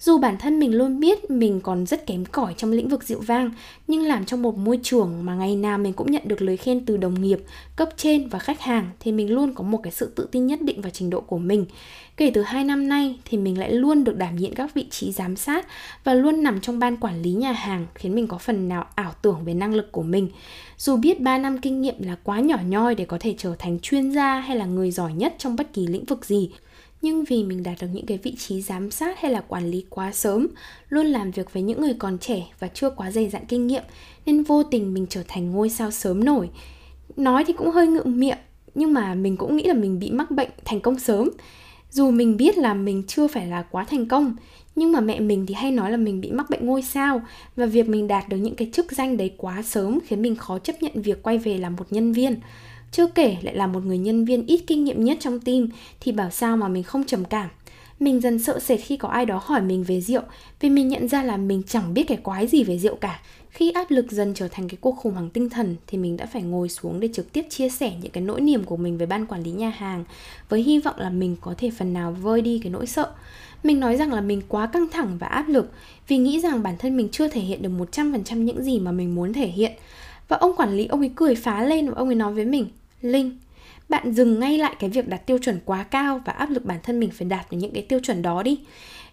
Dù 0.00 0.18
bản 0.18 0.38
thân 0.38 0.58
mình 0.58 0.74
luôn 0.74 1.00
biết 1.00 1.30
mình 1.30 1.60
còn 1.60 1.86
rất 1.86 2.06
kém 2.06 2.24
cỏi 2.24 2.54
trong 2.56 2.72
lĩnh 2.72 2.88
vực 2.88 3.04
rượu 3.04 3.20
vang, 3.20 3.50
nhưng 3.86 4.02
làm 4.02 4.24
trong 4.24 4.42
một 4.42 4.58
môi 4.58 4.80
trường 4.82 5.24
mà 5.24 5.34
ngày 5.34 5.56
nào 5.56 5.78
mình 5.78 5.92
cũng 5.92 6.10
nhận 6.10 6.22
được 6.26 6.42
lời 6.42 6.56
khen 6.56 6.86
từ 6.86 6.96
đồng 6.96 7.22
nghiệp, 7.22 7.38
cấp 7.76 7.88
trên 7.96 8.28
và 8.28 8.38
khách 8.38 8.60
hàng 8.60 8.90
thì 9.00 9.12
mình 9.12 9.34
luôn 9.34 9.54
có 9.54 9.64
một 9.64 9.80
cái 9.82 9.92
sự 9.92 10.12
tự 10.16 10.28
tin 10.32 10.46
nhất 10.46 10.62
định 10.62 10.80
vào 10.80 10.90
trình 10.90 11.10
độ 11.10 11.20
của 11.20 11.38
mình. 11.38 11.66
Kể 12.16 12.30
từ 12.34 12.42
2 12.42 12.64
năm 12.64 12.88
nay 12.88 13.18
thì 13.24 13.38
mình 13.38 13.58
lại 13.58 13.72
luôn 13.72 14.04
được 14.04 14.16
đảm 14.16 14.36
nhiệm 14.36 14.54
các 14.54 14.74
vị 14.74 14.86
trí 14.90 15.12
giám 15.12 15.36
sát 15.36 15.66
và 16.04 16.14
luôn 16.14 16.42
nằm 16.42 16.60
trong 16.60 16.78
ban 16.78 16.96
quản 16.96 17.22
lý 17.22 17.30
nhà 17.30 17.52
hàng 17.52 17.86
khiến 17.94 18.14
mình 18.14 18.26
có 18.26 18.38
phần 18.38 18.68
nào 18.68 18.86
ảo 18.94 19.12
tưởng 19.22 19.44
về 19.44 19.54
năng 19.54 19.74
lực 19.74 19.92
của 19.92 20.02
mình. 20.02 20.28
Dù 20.78 20.96
biết 20.96 21.20
3 21.20 21.38
năm 21.38 21.58
kinh 21.58 21.80
nghiệm 21.80 21.94
là 21.98 22.16
quá 22.24 22.40
nhỏ 22.40 22.56
nhoi 22.68 22.94
để 22.94 23.04
có 23.04 23.16
thể 23.20 23.34
trở 23.38 23.54
thành 23.58 23.78
chuyên 23.80 24.10
gia 24.10 24.33
gia 24.34 24.40
hay 24.40 24.56
là 24.56 24.64
người 24.64 24.90
giỏi 24.90 25.12
nhất 25.12 25.34
trong 25.38 25.56
bất 25.56 25.72
kỳ 25.72 25.86
lĩnh 25.86 26.04
vực 26.04 26.24
gì, 26.24 26.50
nhưng 27.02 27.24
vì 27.24 27.44
mình 27.44 27.62
đạt 27.62 27.78
được 27.80 27.86
những 27.92 28.06
cái 28.06 28.18
vị 28.18 28.34
trí 28.38 28.62
giám 28.62 28.90
sát 28.90 29.20
hay 29.20 29.32
là 29.32 29.40
quản 29.40 29.70
lý 29.70 29.84
quá 29.90 30.12
sớm 30.12 30.46
luôn 30.88 31.06
làm 31.06 31.30
việc 31.30 31.52
với 31.52 31.62
những 31.62 31.80
người 31.80 31.94
còn 31.98 32.18
trẻ 32.18 32.46
và 32.58 32.68
chưa 32.68 32.90
quá 32.90 33.10
dày 33.10 33.28
dặn 33.28 33.42
kinh 33.48 33.66
nghiệm 33.66 33.82
nên 34.26 34.42
vô 34.42 34.62
tình 34.62 34.94
mình 34.94 35.06
trở 35.10 35.22
thành 35.28 35.52
ngôi 35.52 35.70
sao 35.70 35.90
sớm 35.90 36.24
nổi. 36.24 36.48
Nói 37.16 37.44
thì 37.44 37.52
cũng 37.52 37.70
hơi 37.70 37.86
ngượng 37.86 38.20
miệng 38.20 38.38
nhưng 38.74 38.92
mà 38.92 39.14
mình 39.14 39.36
cũng 39.36 39.56
nghĩ 39.56 39.64
là 39.64 39.74
mình 39.74 39.98
bị 39.98 40.10
mắc 40.10 40.30
bệnh 40.30 40.50
thành 40.64 40.80
công 40.80 40.98
sớm. 40.98 41.30
Dù 41.90 42.10
mình 42.10 42.36
biết 42.36 42.58
là 42.58 42.74
mình 42.74 43.02
chưa 43.06 43.28
phải 43.28 43.46
là 43.46 43.62
quá 43.62 43.84
thành 43.84 44.06
công 44.06 44.36
nhưng 44.76 44.92
mà 44.92 45.00
mẹ 45.00 45.20
mình 45.20 45.46
thì 45.46 45.54
hay 45.54 45.70
nói 45.70 45.90
là 45.90 45.96
mình 45.96 46.20
bị 46.20 46.30
mắc 46.30 46.50
bệnh 46.50 46.66
ngôi 46.66 46.82
sao 46.82 47.22
và 47.56 47.66
việc 47.66 47.88
mình 47.88 48.08
đạt 48.08 48.28
được 48.28 48.36
những 48.36 48.56
cái 48.56 48.70
chức 48.72 48.92
danh 48.92 49.16
đấy 49.16 49.34
quá 49.36 49.62
sớm 49.62 49.98
khiến 50.06 50.22
mình 50.22 50.36
khó 50.36 50.58
chấp 50.58 50.82
nhận 50.82 51.02
việc 51.02 51.22
quay 51.22 51.38
về 51.38 51.58
làm 51.58 51.76
một 51.76 51.86
nhân 51.90 52.12
viên 52.12 52.40
chưa 52.94 53.06
kể 53.06 53.36
lại 53.42 53.54
là 53.54 53.66
một 53.66 53.84
người 53.84 53.98
nhân 53.98 54.24
viên 54.24 54.46
ít 54.46 54.64
kinh 54.66 54.84
nghiệm 54.84 55.04
nhất 55.04 55.18
trong 55.20 55.40
team, 55.40 55.68
thì 56.00 56.12
bảo 56.12 56.30
sao 56.30 56.56
mà 56.56 56.68
mình 56.68 56.82
không 56.82 57.04
trầm 57.04 57.24
cảm. 57.24 57.48
Mình 58.00 58.20
dần 58.20 58.38
sợ 58.38 58.58
sệt 58.58 58.80
khi 58.80 58.96
có 58.96 59.08
ai 59.08 59.26
đó 59.26 59.40
hỏi 59.44 59.62
mình 59.62 59.84
về 59.84 60.00
rượu, 60.00 60.22
vì 60.60 60.70
mình 60.70 60.88
nhận 60.88 61.08
ra 61.08 61.22
là 61.22 61.36
mình 61.36 61.62
chẳng 61.66 61.94
biết 61.94 62.02
cái 62.08 62.16
quái 62.16 62.46
gì 62.46 62.64
về 62.64 62.78
rượu 62.78 62.96
cả. 62.96 63.20
Khi 63.50 63.70
áp 63.70 63.90
lực 63.90 64.12
dần 64.12 64.34
trở 64.34 64.48
thành 64.48 64.68
cái 64.68 64.78
cuộc 64.80 64.96
khủng 64.96 65.12
hoảng 65.12 65.30
tinh 65.30 65.50
thần, 65.50 65.76
thì 65.86 65.98
mình 65.98 66.16
đã 66.16 66.26
phải 66.26 66.42
ngồi 66.42 66.68
xuống 66.68 67.00
để 67.00 67.08
trực 67.12 67.32
tiếp 67.32 67.46
chia 67.50 67.68
sẻ 67.68 67.92
những 68.02 68.12
cái 68.12 68.22
nỗi 68.22 68.40
niềm 68.40 68.64
của 68.64 68.76
mình 68.76 68.98
với 68.98 69.06
ban 69.06 69.26
quản 69.26 69.42
lý 69.42 69.50
nhà 69.50 69.68
hàng, 69.68 70.04
với 70.48 70.62
hy 70.62 70.78
vọng 70.78 70.94
là 70.98 71.10
mình 71.10 71.36
có 71.40 71.54
thể 71.58 71.70
phần 71.78 71.92
nào 71.92 72.12
vơi 72.12 72.42
đi 72.42 72.60
cái 72.62 72.72
nỗi 72.72 72.86
sợ. 72.86 73.10
Mình 73.62 73.80
nói 73.80 73.96
rằng 73.96 74.12
là 74.12 74.20
mình 74.20 74.42
quá 74.48 74.66
căng 74.66 74.88
thẳng 74.92 75.16
và 75.18 75.26
áp 75.26 75.48
lực, 75.48 75.70
vì 76.08 76.16
nghĩ 76.16 76.40
rằng 76.40 76.62
bản 76.62 76.74
thân 76.78 76.96
mình 76.96 77.08
chưa 77.12 77.28
thể 77.28 77.40
hiện 77.40 77.62
được 77.62 77.70
100% 77.92 78.36
những 78.36 78.62
gì 78.62 78.78
mà 78.78 78.92
mình 78.92 79.14
muốn 79.14 79.32
thể 79.32 79.46
hiện. 79.46 79.72
Và 80.28 80.36
ông 80.36 80.56
quản 80.56 80.76
lý, 80.76 80.86
ông 80.86 81.00
ấy 81.00 81.10
cười 81.16 81.34
phá 81.34 81.62
lên 81.62 81.88
và 81.88 81.94
ông 81.96 82.08
ấy 82.08 82.14
nói 82.14 82.34
với 82.34 82.44
mình 82.44 82.66
Linh, 83.04 83.38
bạn 83.88 84.12
dừng 84.12 84.40
ngay 84.40 84.58
lại 84.58 84.74
cái 84.78 84.90
việc 84.90 85.08
đặt 85.08 85.26
tiêu 85.26 85.38
chuẩn 85.38 85.60
quá 85.64 85.82
cao 85.82 86.20
và 86.24 86.32
áp 86.32 86.50
lực 86.50 86.64
bản 86.64 86.78
thân 86.82 87.00
mình 87.00 87.10
phải 87.10 87.28
đạt 87.28 87.50
được 87.50 87.56
những 87.56 87.72
cái 87.72 87.82
tiêu 87.82 88.00
chuẩn 88.02 88.22
đó 88.22 88.42
đi. 88.42 88.60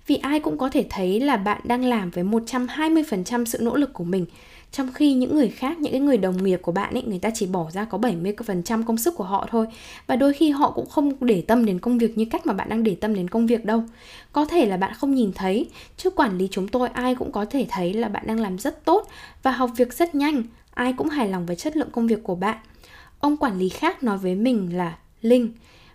Vì 0.07 0.15
ai 0.15 0.39
cũng 0.39 0.57
có 0.57 0.69
thể 0.69 0.85
thấy 0.89 1.19
là 1.19 1.37
bạn 1.37 1.61
đang 1.63 1.85
làm 1.85 2.09
với 2.09 2.23
120% 2.23 3.45
sự 3.45 3.57
nỗ 3.61 3.75
lực 3.75 3.93
của 3.93 4.03
mình 4.03 4.25
trong 4.71 4.93
khi 4.93 5.13
những 5.13 5.35
người 5.35 5.49
khác, 5.49 5.79
những 5.79 5.91
cái 5.91 6.01
người 6.01 6.17
đồng 6.17 6.43
nghiệp 6.43 6.59
của 6.61 6.71
bạn 6.71 6.93
ấy, 6.93 7.03
người 7.03 7.19
ta 7.19 7.29
chỉ 7.33 7.45
bỏ 7.45 7.71
ra 7.71 7.85
có 7.85 7.97
70% 7.97 8.83
công 8.83 8.97
sức 8.97 9.15
của 9.17 9.23
họ 9.23 9.47
thôi. 9.51 9.65
Và 10.07 10.15
đôi 10.15 10.33
khi 10.33 10.49
họ 10.49 10.71
cũng 10.71 10.89
không 10.89 11.13
để 11.21 11.43
tâm 11.47 11.65
đến 11.65 11.79
công 11.79 11.97
việc 11.97 12.17
như 12.17 12.25
cách 12.25 12.45
mà 12.45 12.53
bạn 12.53 12.69
đang 12.69 12.83
để 12.83 12.95
tâm 12.95 13.13
đến 13.13 13.27
công 13.27 13.47
việc 13.47 13.65
đâu. 13.65 13.83
Có 14.31 14.45
thể 14.45 14.65
là 14.65 14.77
bạn 14.77 14.93
không 14.93 15.15
nhìn 15.15 15.31
thấy, 15.35 15.69
chứ 15.97 16.09
quản 16.09 16.37
lý 16.37 16.47
chúng 16.51 16.67
tôi 16.67 16.89
ai 16.89 17.15
cũng 17.15 17.31
có 17.31 17.45
thể 17.45 17.65
thấy 17.69 17.93
là 17.93 18.07
bạn 18.07 18.23
đang 18.27 18.39
làm 18.39 18.57
rất 18.57 18.85
tốt 18.85 19.07
và 19.43 19.51
học 19.51 19.69
việc 19.77 19.93
rất 19.93 20.15
nhanh. 20.15 20.43
Ai 20.73 20.93
cũng 20.93 21.09
hài 21.09 21.27
lòng 21.27 21.45
với 21.45 21.55
chất 21.55 21.77
lượng 21.77 21.89
công 21.91 22.07
việc 22.07 22.23
của 22.23 22.35
bạn. 22.35 22.57
Ông 23.21 23.37
quản 23.37 23.59
lý 23.59 23.69
khác 23.69 24.03
nói 24.03 24.17
với 24.17 24.35
mình 24.35 24.77
là 24.77 24.97
Linh, 25.21 25.51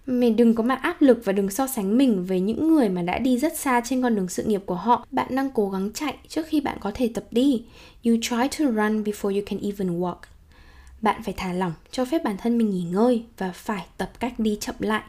mình 0.06 0.36
đừng 0.36 0.54
có 0.54 0.62
mà 0.62 0.74
áp 0.74 1.02
lực 1.02 1.20
và 1.24 1.32
đừng 1.32 1.50
so 1.50 1.66
sánh 1.66 1.98
mình 1.98 2.24
với 2.24 2.40
những 2.40 2.74
người 2.74 2.88
mà 2.88 3.02
đã 3.02 3.18
đi 3.18 3.38
rất 3.38 3.58
xa 3.58 3.80
trên 3.84 4.02
con 4.02 4.14
đường 4.14 4.28
sự 4.28 4.44
nghiệp 4.44 4.62
của 4.66 4.74
họ. 4.74 5.06
Bạn 5.10 5.36
đang 5.36 5.50
cố 5.54 5.70
gắng 5.70 5.92
chạy 5.92 6.14
trước 6.28 6.46
khi 6.46 6.60
bạn 6.60 6.78
có 6.80 6.90
thể 6.94 7.10
tập 7.14 7.24
đi. 7.30 7.64
You 8.04 8.16
try 8.22 8.58
to 8.58 8.64
run 8.64 9.02
before 9.04 9.34
you 9.34 9.42
can 9.46 9.60
even 9.62 10.00
walk. 10.00 10.16
Bạn 11.02 11.22
phải 11.22 11.34
thả 11.36 11.52
lỏng, 11.52 11.72
cho 11.90 12.04
phép 12.04 12.24
bản 12.24 12.36
thân 12.36 12.58
mình 12.58 12.70
nghỉ 12.70 12.82
ngơi 12.82 13.24
và 13.38 13.52
phải 13.54 13.86
tập 13.96 14.10
cách 14.20 14.38
đi 14.38 14.58
chậm 14.60 14.74
lại. 14.78 15.02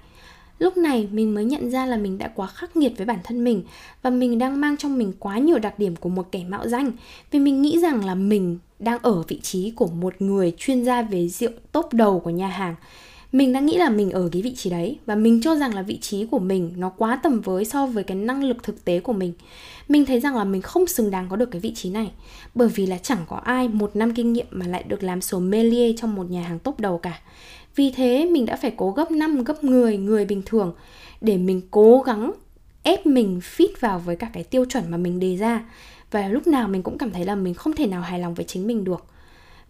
Lúc 0.60 0.78
này, 0.78 1.08
mình 1.12 1.36
mới 1.36 1.46
nhận 1.46 1.72
ra 1.72 1.86
là 1.86 1.98
mình 1.98 2.18
đã 2.18 2.28
quá 2.36 2.48
khắc 2.48 2.78
nghiệt 2.78 2.94
với 2.98 3.06
bản 3.06 3.20
thân 3.24 3.44
mình 3.44 3.64
và 4.02 4.10
mình 4.10 4.40
đang 4.40 4.62
mang 4.62 4.78
trong 4.78 4.98
mình 4.98 5.14
quá 5.20 5.38
nhiều 5.38 5.60
đặc 5.60 5.80
điểm 5.80 5.96
của 5.96 6.10
một 6.10 6.28
kẻ 6.32 6.44
mạo 6.48 6.68
danh 6.68 6.92
vì 7.32 7.40
mình 7.40 7.62
nghĩ 7.62 7.80
rằng 7.80 8.06
là 8.06 8.16
mình 8.16 8.58
đang 8.80 9.00
ở 9.02 9.24
vị 9.28 9.40
trí 9.40 9.72
của 9.72 9.88
một 9.88 10.14
người 10.20 10.54
chuyên 10.58 10.84
gia 10.84 11.02
về 11.02 11.28
rượu 11.28 11.52
top 11.72 11.94
đầu 11.94 12.20
của 12.20 12.30
nhà 12.30 12.48
hàng. 12.48 12.76
Mình 13.32 13.54
đã 13.54 13.60
nghĩ 13.60 13.78
là 13.78 13.90
mình 13.90 14.12
ở 14.12 14.30
cái 14.32 14.42
vị 14.42 14.56
trí 14.56 14.70
đấy 14.70 14.98
và 15.06 15.16
mình 15.16 15.42
cho 15.44 15.56
rằng 15.56 15.76
là 15.76 15.82
vị 15.82 15.98
trí 15.98 16.26
của 16.26 16.40
mình 16.40 16.74
nó 16.78 16.90
quá 16.90 17.20
tầm 17.24 17.42
với 17.42 17.66
so 17.66 17.86
với 17.86 18.04
cái 18.04 18.18
năng 18.18 18.44
lực 18.44 18.64
thực 18.64 18.86
tế 18.86 19.00
của 19.00 19.14
mình. 19.14 19.34
Mình 19.88 20.06
thấy 20.06 20.20
rằng 20.20 20.36
là 20.36 20.44
mình 20.44 20.62
không 20.62 20.88
xứng 20.88 21.12
đáng 21.12 21.28
có 21.30 21.36
được 21.36 21.52
cái 21.52 21.62
vị 21.62 21.72
trí 21.76 21.90
này 21.90 22.12
bởi 22.56 22.68
vì 22.68 22.86
là 22.86 22.98
chẳng 22.98 23.26
có 23.28 23.38
ai 23.38 23.68
một 23.68 23.96
năm 23.96 24.14
kinh 24.14 24.34
nghiệm 24.34 24.48
mà 24.52 24.68
lại 24.68 24.84
được 24.84 25.04
làm 25.04 25.22
sommelier 25.22 25.96
trong 26.00 26.16
một 26.16 26.30
nhà 26.30 26.42
hàng 26.42 26.60
top 26.60 26.80
đầu 26.80 26.98
cả 26.98 27.22
vì 27.78 27.92
thế, 27.92 28.26
mình 28.32 28.46
đã 28.46 28.56
phải 28.56 28.74
cố 28.78 28.92
gấp 28.92 29.12
5 29.12 29.44
gấp 29.44 29.64
10 29.64 29.98
người 29.98 30.26
bình 30.26 30.42
thường 30.46 30.74
để 31.22 31.38
mình 31.38 31.62
cố 31.72 32.02
gắng 32.02 32.32
ép 32.84 33.06
mình 33.06 33.40
fit 33.58 33.68
vào 33.80 34.00
với 34.00 34.16
cả 34.16 34.30
cái 34.34 34.44
tiêu 34.44 34.66
chuẩn 34.66 34.84
mà 34.92 34.98
mình 34.98 35.20
đề 35.20 35.38
ra. 35.38 35.66
Và 36.12 36.28
lúc 36.28 36.48
nào 36.48 36.68
mình 36.68 36.84
cũng 36.84 36.98
cảm 36.98 37.12
thấy 37.12 37.26
là 37.26 37.36
mình 37.36 37.54
không 37.54 37.74
thể 37.74 37.88
nào 37.88 38.02
hài 38.02 38.20
lòng 38.20 38.34
với 38.34 38.46
chính 38.46 38.68
mình 38.68 38.84
được. 38.84 39.06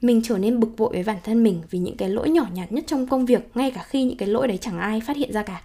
Mình 0.02 0.22
trở 0.24 0.38
nên 0.38 0.60
bực 0.60 0.70
bội 0.78 0.90
với 0.94 1.04
bản 1.04 1.18
thân 1.24 1.44
mình 1.44 1.62
vì 1.70 1.80
những 1.80 1.98
cái 1.98 2.10
lỗi 2.10 2.30
nhỏ 2.30 2.46
nhặt 2.54 2.72
nhất 2.72 2.84
trong 2.88 3.08
công 3.08 3.26
việc, 3.26 3.42
ngay 3.56 3.72
cả 3.72 3.84
khi 3.84 4.04
những 4.04 4.18
cái 4.18 4.30
lỗi 4.30 4.48
đấy 4.48 4.58
chẳng 4.62 4.80
ai 4.80 5.02
phát 5.02 5.18
hiện 5.18 5.34
ra 5.34 5.44
cả. 5.44 5.62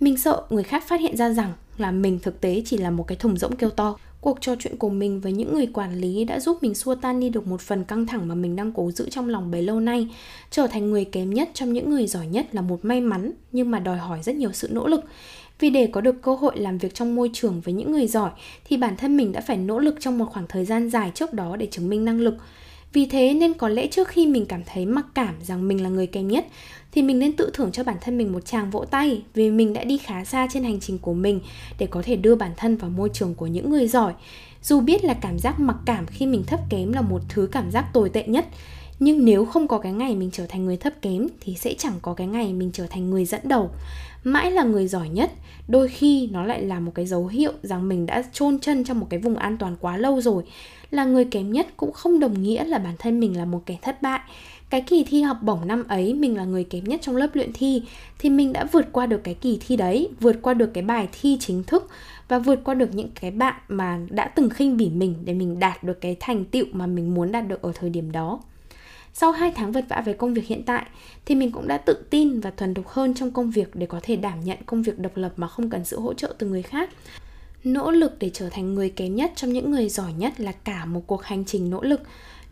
Mình 0.00 0.16
sợ 0.16 0.42
người 0.50 0.62
khác 0.62 0.84
phát 0.88 1.00
hiện 1.00 1.16
ra 1.16 1.30
rằng 1.30 1.52
là 1.78 1.90
mình 1.90 2.18
thực 2.22 2.40
tế 2.40 2.62
chỉ 2.66 2.76
là 2.76 2.90
một 2.90 3.06
cái 3.06 3.16
thùng 3.16 3.36
rỗng 3.36 3.56
kêu 3.56 3.70
to 3.70 3.96
cuộc 4.26 4.40
trò 4.40 4.54
chuyện 4.58 4.76
của 4.76 4.88
mình 4.88 5.20
với 5.20 5.32
những 5.32 5.54
người 5.54 5.66
quản 5.66 5.98
lý 5.98 6.24
đã 6.24 6.40
giúp 6.40 6.58
mình 6.62 6.74
xua 6.74 6.94
tan 6.94 7.20
đi 7.20 7.28
được 7.28 7.46
một 7.46 7.60
phần 7.60 7.84
căng 7.84 8.06
thẳng 8.06 8.28
mà 8.28 8.34
mình 8.34 8.56
đang 8.56 8.72
cố 8.72 8.90
giữ 8.90 9.08
trong 9.10 9.28
lòng 9.28 9.50
bấy 9.50 9.62
lâu 9.62 9.80
nay. 9.80 10.08
Trở 10.50 10.66
thành 10.66 10.90
người 10.90 11.04
kém 11.04 11.34
nhất 11.34 11.50
trong 11.54 11.72
những 11.72 11.90
người 11.90 12.06
giỏi 12.06 12.26
nhất 12.26 12.54
là 12.54 12.60
một 12.60 12.84
may 12.84 13.00
mắn, 13.00 13.32
nhưng 13.52 13.70
mà 13.70 13.78
đòi 13.78 13.98
hỏi 13.98 14.18
rất 14.22 14.36
nhiều 14.36 14.52
sự 14.52 14.68
nỗ 14.72 14.86
lực. 14.86 15.04
Vì 15.58 15.70
để 15.70 15.86
có 15.86 16.00
được 16.00 16.22
cơ 16.22 16.34
hội 16.34 16.58
làm 16.58 16.78
việc 16.78 16.94
trong 16.94 17.14
môi 17.14 17.30
trường 17.32 17.60
với 17.60 17.74
những 17.74 17.92
người 17.92 18.06
giỏi, 18.06 18.30
thì 18.64 18.76
bản 18.76 18.96
thân 18.96 19.16
mình 19.16 19.32
đã 19.32 19.40
phải 19.40 19.56
nỗ 19.56 19.78
lực 19.78 19.96
trong 20.00 20.18
một 20.18 20.26
khoảng 20.32 20.46
thời 20.48 20.64
gian 20.64 20.90
dài 20.90 21.10
trước 21.14 21.32
đó 21.32 21.56
để 21.56 21.66
chứng 21.70 21.88
minh 21.88 22.04
năng 22.04 22.20
lực 22.20 22.34
vì 22.92 23.06
thế 23.06 23.34
nên 23.34 23.54
có 23.54 23.68
lẽ 23.68 23.86
trước 23.86 24.08
khi 24.08 24.26
mình 24.26 24.46
cảm 24.46 24.62
thấy 24.66 24.86
mặc 24.86 25.06
cảm 25.14 25.34
rằng 25.42 25.68
mình 25.68 25.82
là 25.82 25.88
người 25.88 26.06
kém 26.06 26.28
nhất 26.28 26.46
thì 26.92 27.02
mình 27.02 27.18
nên 27.18 27.36
tự 27.36 27.50
thưởng 27.54 27.72
cho 27.72 27.84
bản 27.84 27.96
thân 28.00 28.18
mình 28.18 28.32
một 28.32 28.44
tràng 28.46 28.70
vỗ 28.70 28.84
tay 28.84 29.22
vì 29.34 29.50
mình 29.50 29.72
đã 29.72 29.84
đi 29.84 29.98
khá 29.98 30.24
xa 30.24 30.46
trên 30.52 30.64
hành 30.64 30.80
trình 30.80 30.98
của 30.98 31.14
mình 31.14 31.40
để 31.78 31.86
có 31.86 32.02
thể 32.02 32.16
đưa 32.16 32.34
bản 32.34 32.50
thân 32.56 32.76
vào 32.76 32.90
môi 32.90 33.08
trường 33.12 33.34
của 33.34 33.46
những 33.46 33.70
người 33.70 33.88
giỏi. 33.88 34.12
Dù 34.62 34.80
biết 34.80 35.04
là 35.04 35.14
cảm 35.14 35.38
giác 35.38 35.60
mặc 35.60 35.76
cảm 35.84 36.06
khi 36.06 36.26
mình 36.26 36.44
thấp 36.46 36.60
kém 36.70 36.92
là 36.92 37.00
một 37.00 37.22
thứ 37.28 37.48
cảm 37.52 37.70
giác 37.70 37.86
tồi 37.92 38.08
tệ 38.08 38.24
nhất, 38.26 38.46
nhưng 39.00 39.24
nếu 39.24 39.44
không 39.44 39.68
có 39.68 39.78
cái 39.78 39.92
ngày 39.92 40.16
mình 40.16 40.30
trở 40.32 40.46
thành 40.46 40.64
người 40.64 40.76
thấp 40.76 40.92
kém 41.02 41.26
thì 41.40 41.54
sẽ 41.54 41.74
chẳng 41.78 41.94
có 42.02 42.14
cái 42.14 42.26
ngày 42.26 42.52
mình 42.52 42.70
trở 42.72 42.86
thành 42.86 43.10
người 43.10 43.24
dẫn 43.24 43.40
đầu. 43.44 43.70
Mãi 44.24 44.50
là 44.50 44.62
người 44.62 44.86
giỏi 44.86 45.08
nhất, 45.08 45.30
đôi 45.68 45.88
khi 45.88 46.28
nó 46.32 46.44
lại 46.44 46.62
là 46.62 46.80
một 46.80 46.92
cái 46.94 47.06
dấu 47.06 47.26
hiệu 47.26 47.52
rằng 47.62 47.88
mình 47.88 48.06
đã 48.06 48.22
chôn 48.32 48.58
chân 48.58 48.84
trong 48.84 49.00
một 49.00 49.06
cái 49.10 49.20
vùng 49.20 49.36
an 49.36 49.56
toàn 49.58 49.76
quá 49.80 49.96
lâu 49.96 50.20
rồi. 50.20 50.44
Là 50.90 51.04
người 51.04 51.24
kém 51.24 51.52
nhất 51.52 51.66
cũng 51.76 51.92
không 51.92 52.20
đồng 52.20 52.42
nghĩa 52.42 52.64
là 52.64 52.78
bản 52.78 52.94
thân 52.98 53.20
mình 53.20 53.36
là 53.36 53.44
một 53.44 53.62
kẻ 53.66 53.76
thất 53.82 54.02
bại. 54.02 54.20
Cái 54.70 54.80
kỳ 54.80 55.04
thi 55.04 55.22
học 55.22 55.36
bổng 55.42 55.66
năm 55.66 55.84
ấy 55.88 56.14
mình 56.14 56.36
là 56.36 56.44
người 56.44 56.64
kém 56.64 56.84
nhất 56.84 57.00
trong 57.02 57.16
lớp 57.16 57.26
luyện 57.34 57.50
thi, 57.54 57.82
thì 58.18 58.30
mình 58.30 58.52
đã 58.52 58.64
vượt 58.72 58.92
qua 58.92 59.06
được 59.06 59.20
cái 59.24 59.34
kỳ 59.34 59.58
thi 59.66 59.76
đấy, 59.76 60.08
vượt 60.20 60.36
qua 60.42 60.54
được 60.54 60.74
cái 60.74 60.84
bài 60.84 61.08
thi 61.20 61.36
chính 61.40 61.62
thức 61.64 61.88
và 62.28 62.38
vượt 62.38 62.64
qua 62.64 62.74
được 62.74 62.94
những 62.94 63.08
cái 63.20 63.30
bạn 63.30 63.54
mà 63.68 64.00
đã 64.10 64.28
từng 64.28 64.50
khinh 64.50 64.76
bỉ 64.76 64.90
mình 64.90 65.14
để 65.24 65.34
mình 65.34 65.58
đạt 65.58 65.84
được 65.84 66.00
cái 66.00 66.16
thành 66.20 66.44
tựu 66.44 66.66
mà 66.72 66.86
mình 66.86 67.14
muốn 67.14 67.32
đạt 67.32 67.48
được 67.48 67.62
ở 67.62 67.72
thời 67.74 67.90
điểm 67.90 68.12
đó 68.12 68.40
sau 69.18 69.32
2 69.32 69.52
tháng 69.56 69.72
vật 69.72 69.84
vã 69.88 70.02
với 70.04 70.14
công 70.14 70.34
việc 70.34 70.46
hiện 70.46 70.62
tại 70.66 70.86
thì 71.24 71.34
mình 71.34 71.52
cũng 71.52 71.68
đã 71.68 71.78
tự 71.78 72.04
tin 72.10 72.40
và 72.40 72.50
thuần 72.50 72.74
thục 72.74 72.88
hơn 72.88 73.14
trong 73.14 73.30
công 73.30 73.50
việc 73.50 73.74
để 73.74 73.86
có 73.86 74.00
thể 74.02 74.16
đảm 74.16 74.40
nhận 74.44 74.58
công 74.66 74.82
việc 74.82 74.98
độc 74.98 75.16
lập 75.16 75.32
mà 75.36 75.48
không 75.48 75.70
cần 75.70 75.84
sự 75.84 76.00
hỗ 76.00 76.14
trợ 76.14 76.34
từ 76.38 76.46
người 76.46 76.62
khác. 76.62 76.90
Nỗ 77.64 77.90
lực 77.90 78.12
để 78.18 78.30
trở 78.34 78.50
thành 78.50 78.74
người 78.74 78.90
kém 78.90 79.14
nhất 79.14 79.32
trong 79.36 79.52
những 79.52 79.70
người 79.70 79.88
giỏi 79.88 80.12
nhất 80.12 80.40
là 80.40 80.52
cả 80.52 80.84
một 80.84 81.02
cuộc 81.06 81.22
hành 81.22 81.44
trình 81.44 81.70
nỗ 81.70 81.82
lực. 81.82 82.00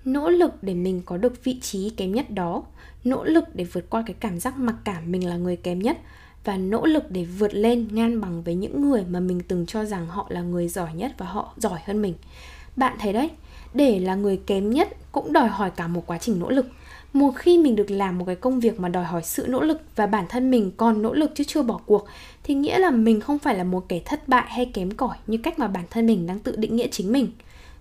Nỗ 0.05 0.31
lực 0.31 0.63
để 0.63 0.75
mình 0.75 1.03
có 1.05 1.17
được 1.17 1.45
vị 1.45 1.61
trí 1.61 1.91
kém 1.91 2.13
nhất 2.13 2.31
đó, 2.31 2.63
nỗ 3.05 3.25
lực 3.25 3.45
để 3.55 3.65
vượt 3.65 3.91
qua 3.91 4.03
cái 4.07 4.17
cảm 4.21 4.41
giác 4.41 4.59
mặc 4.59 4.77
cảm 4.85 5.13
mình 5.13 5.29
là 5.29 5.37
người 5.37 5.57
kém 5.57 5.79
nhất 5.79 5.99
và 6.45 6.57
nỗ 6.57 6.87
lực 6.87 7.11
để 7.11 7.25
vượt 7.25 7.55
lên 7.55 7.89
ngang 7.93 8.21
bằng 8.21 8.43
với 8.43 8.55
những 8.55 8.91
người 8.91 9.05
mà 9.11 9.21
mình 9.21 9.41
từng 9.49 9.67
cho 9.67 9.85
rằng 9.85 10.07
họ 10.07 10.27
là 10.29 10.43
người 10.43 10.69
giỏi 10.69 10.95
nhất 10.95 11.13
và 11.19 11.27
họ 11.27 11.55
giỏi 11.57 11.81
hơn 11.85 12.03
mình. 12.03 12.15
Bạn 12.77 12.97
thấy 13.01 13.13
đấy, 13.13 13.31
để 13.75 13.99
là 13.99 14.15
người 14.15 14.41
kém 14.47 14.71
nhất 14.71 14.89
cũng 15.13 15.33
đòi 15.33 15.49
hỏi 15.49 15.71
cả 15.71 15.87
một 15.87 16.07
quá 16.07 16.19
trình 16.19 16.39
nỗ 16.39 16.51
lực. 16.51 16.67
Một 17.13 17.31
khi 17.37 17.59
mình 17.59 17.77
được 17.77 17.91
làm 17.91 18.19
một 18.19 18.25
cái 18.25 18.37
công 18.37 18.61
việc 18.61 18.81
mà 18.81 18.89
đòi 18.89 19.05
hỏi 19.05 19.23
sự 19.25 19.47
nỗ 19.49 19.61
lực 19.61 19.83
và 19.97 20.07
bản 20.07 20.25
thân 20.29 20.51
mình 20.51 20.71
còn 20.77 21.03
nỗ 21.03 21.15
lực 21.15 21.31
chứ 21.35 21.45
chưa 21.45 21.63
bỏ 21.63 21.81
cuộc 21.87 22.07
thì 22.43 22.55
nghĩa 22.55 22.79
là 22.79 22.91
mình 22.91 23.21
không 23.21 23.39
phải 23.39 23.55
là 23.55 23.65
một 23.65 23.89
kẻ 23.89 24.01
thất 24.05 24.29
bại 24.29 24.45
hay 24.49 24.71
kém 24.75 24.91
cỏi 24.91 25.17
như 25.27 25.37
cách 25.37 25.59
mà 25.59 25.69
bản 25.69 25.85
thân 25.91 26.07
mình 26.07 26.27
đang 26.27 26.39
tự 26.39 26.57
định 26.57 26.77
nghĩa 26.77 26.89
chính 26.91 27.13
mình 27.13 27.29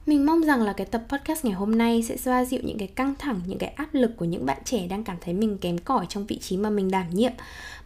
mình 0.06 0.26
mong 0.26 0.42
rằng 0.42 0.62
là 0.62 0.74
cái 0.74 0.88
tập 0.88 1.04
podcast 1.10 1.46
ngày 1.46 1.54
hôm 1.54 1.78
nay 1.78 2.04
sẽ 2.04 2.18
xoa 2.18 2.46
dịu 2.46 2.60
những 2.64 2.78
cái 2.78 2.88
căng 2.88 3.14
thẳng, 3.20 3.42
những 3.46 3.58
cái 3.58 3.70
áp 3.70 3.94
lực 3.94 4.12
của 4.18 4.26
những 4.26 4.46
bạn 4.46 4.58
trẻ 4.66 4.88
đang 4.88 5.04
cảm 5.04 5.18
thấy 5.22 5.34
mình 5.34 5.58
kém 5.58 5.78
cỏi 5.78 6.06
trong 6.10 6.26
vị 6.26 6.38
trí 6.38 6.58
mà 6.58 6.70
mình 6.70 6.92
đảm 6.92 7.06
nhiệm. 7.12 7.32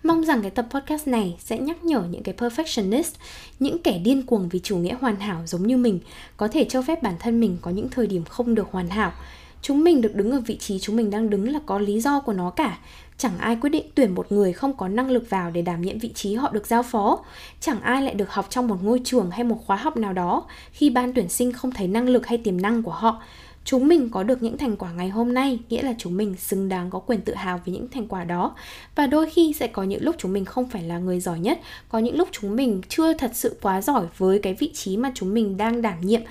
Mong 0.04 0.24
rằng 0.26 0.42
cái 0.42 0.52
tập 0.52 0.68
podcast 0.70 1.08
này 1.08 1.36
sẽ 1.40 1.58
nhắc 1.58 1.84
nhở 1.84 2.04
những 2.12 2.24
cái 2.24 2.36
perfectionist, 2.38 3.12
những 3.60 3.80
kẻ 3.80 4.00
điên 4.00 4.24
cuồng 4.26 4.50
vì 4.50 4.60
chủ 4.60 4.78
nghĩa 4.78 4.96
hoàn 5.02 5.20
hảo 5.20 5.42
giống 5.46 5.68
như 5.68 5.78
mình, 5.78 6.00
có 6.38 6.48
thể 6.48 6.66
cho 6.70 6.82
phép 6.82 7.04
bản 7.04 7.16
thân 7.20 7.40
mình 7.40 7.58
có 7.62 7.72
những 7.72 7.90
thời 7.90 8.08
điểm 8.08 8.24
không 8.26 8.56
được 8.56 8.68
hoàn 8.72 8.90
hảo. 8.90 9.12
Chúng 9.62 9.84
mình 9.84 10.02
được 10.02 10.16
đứng 10.16 10.32
ở 10.32 10.40
vị 10.40 10.58
trí 10.58 10.80
chúng 10.80 10.96
mình 10.96 11.10
đang 11.10 11.30
đứng 11.30 11.50
là 11.50 11.60
có 11.66 11.80
lý 11.80 12.02
do 12.02 12.20
của 12.20 12.34
nó 12.34 12.50
cả 12.50 12.78
Chẳng 13.18 13.38
ai 13.38 13.56
quyết 13.56 13.70
định 13.70 13.86
tuyển 13.96 14.16
một 14.16 14.32
người 14.32 14.54
không 14.54 14.78
có 14.78 14.88
năng 14.88 15.12
lực 15.12 15.30
vào 15.30 15.52
để 15.52 15.62
đảm 15.62 15.82
nhiệm 15.82 16.00
vị 16.00 16.12
trí 16.14 16.36
họ 16.36 16.50
được 16.52 16.68
giao 16.68 16.84
phó. 16.84 17.20
Chẳng 17.60 17.82
ai 17.82 18.02
lại 18.02 18.14
được 18.14 18.32
học 18.32 18.46
trong 18.50 18.68
một 18.68 18.84
ngôi 18.84 19.02
trường 19.04 19.32
hay 19.32 19.44
một 19.44 19.58
khóa 19.66 19.78
học 19.78 19.98
nào 19.98 20.14
đó 20.14 20.46
khi 20.72 20.90
ban 20.90 21.14
tuyển 21.14 21.30
sinh 21.30 21.52
không 21.52 21.72
thấy 21.72 21.88
năng 21.88 22.10
lực 22.10 22.28
hay 22.28 22.38
tiềm 22.38 22.62
năng 22.62 22.84
của 22.84 22.92
họ. 22.92 23.22
Chúng 23.64 23.88
mình 23.88 24.10
có 24.10 24.24
được 24.24 24.44
những 24.44 24.58
thành 24.58 24.78
quả 24.78 24.92
ngày 24.92 25.10
hôm 25.10 25.34
nay 25.34 25.60
nghĩa 25.70 25.82
là 25.82 25.94
chúng 25.98 26.18
mình 26.18 26.36
xứng 26.38 26.70
đáng 26.70 26.90
có 26.90 27.00
quyền 27.00 27.22
tự 27.22 27.34
hào 27.34 27.62
về 27.66 27.74
những 27.74 27.88
thành 27.92 28.08
quả 28.08 28.24
đó. 28.24 28.56
Và 28.96 29.08
đôi 29.08 29.30
khi 29.30 29.54
sẽ 29.54 29.68
có 29.68 29.84
những 29.84 30.04
lúc 30.04 30.16
chúng 30.18 30.34
mình 30.34 30.46
không 30.46 30.70
phải 30.70 30.84
là 30.84 30.98
người 30.98 31.20
giỏi 31.20 31.40
nhất, 31.40 31.60
có 31.90 32.00
những 32.00 32.18
lúc 32.18 32.28
chúng 32.32 32.56
mình 32.56 32.82
chưa 32.90 33.14
thật 33.14 33.32
sự 33.34 33.58
quá 33.62 33.82
giỏi 33.82 34.06
với 34.18 34.40
cái 34.40 34.54
vị 34.54 34.72
trí 34.74 34.98
mà 34.98 35.12
chúng 35.16 35.34
mình 35.34 35.58
đang 35.58 35.82
đảm 35.82 36.02
nhiệm 36.02 36.22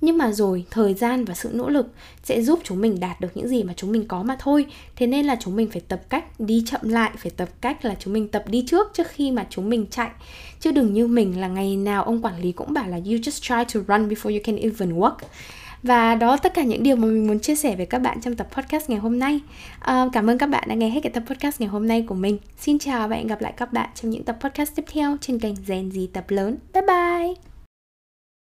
nhưng 0.00 0.18
mà 0.18 0.32
rồi 0.32 0.64
thời 0.70 0.94
gian 0.94 1.24
và 1.24 1.34
sự 1.34 1.50
nỗ 1.52 1.68
lực 1.68 1.86
sẽ 2.24 2.42
giúp 2.42 2.60
chúng 2.64 2.80
mình 2.80 3.00
đạt 3.00 3.20
được 3.20 3.28
những 3.34 3.48
gì 3.48 3.62
mà 3.62 3.72
chúng 3.76 3.92
mình 3.92 4.08
có 4.08 4.22
mà 4.22 4.36
thôi. 4.38 4.66
Thế 4.96 5.06
nên 5.06 5.26
là 5.26 5.36
chúng 5.40 5.56
mình 5.56 5.70
phải 5.70 5.80
tập 5.88 6.00
cách 6.08 6.40
đi 6.40 6.64
chậm 6.66 6.80
lại 6.82 7.10
phải 7.18 7.30
tập 7.36 7.48
cách 7.60 7.84
là 7.84 7.94
chúng 7.98 8.12
mình 8.12 8.28
tập 8.28 8.44
đi 8.48 8.64
trước 8.66 8.90
trước 8.94 9.06
khi 9.08 9.30
mà 9.30 9.46
chúng 9.50 9.70
mình 9.70 9.86
chạy. 9.90 10.10
Chứ 10.60 10.72
đừng 10.72 10.92
như 10.92 11.06
mình 11.06 11.40
là 11.40 11.48
ngày 11.48 11.76
nào 11.76 12.02
ông 12.02 12.22
quản 12.22 12.40
lý 12.40 12.52
cũng 12.52 12.72
bảo 12.72 12.88
là 12.88 12.96
you 12.96 13.02
just 13.04 13.40
try 13.40 13.74
to 13.74 13.80
run 13.88 14.08
before 14.08 14.32
you 14.32 14.40
can 14.44 14.56
even 14.56 14.98
walk 14.98 15.16
và 15.82 16.14
đó 16.14 16.36
tất 16.36 16.54
cả 16.54 16.62
những 16.62 16.82
điều 16.82 16.96
mà 16.96 17.06
mình 17.06 17.26
muốn 17.26 17.40
chia 17.40 17.54
sẻ 17.54 17.76
với 17.76 17.86
các 17.86 17.98
bạn 17.98 18.20
trong 18.20 18.36
tập 18.36 18.48
podcast 18.52 18.90
ngày 18.90 18.98
hôm 18.98 19.18
nay. 19.18 19.40
À, 19.80 20.06
cảm 20.12 20.30
ơn 20.30 20.38
các 20.38 20.46
bạn 20.46 20.64
đã 20.68 20.74
nghe 20.74 20.90
hết 20.90 21.00
cái 21.02 21.12
tập 21.12 21.22
podcast 21.26 21.60
ngày 21.60 21.68
hôm 21.68 21.88
nay 21.88 22.04
của 22.08 22.14
mình. 22.14 22.38
Xin 22.58 22.78
chào 22.78 23.08
và 23.08 23.16
hẹn 23.16 23.26
gặp 23.26 23.40
lại 23.40 23.52
các 23.56 23.72
bạn 23.72 23.88
trong 23.94 24.10
những 24.10 24.24
tập 24.24 24.36
podcast 24.40 24.74
tiếp 24.74 24.84
theo 24.92 25.16
trên 25.20 25.38
kênh 25.38 25.54
Gen 25.66 25.88
Z 25.88 26.06
tập 26.12 26.24
lớn. 26.28 26.56
Bye 26.74 26.82
bye! 26.82 27.55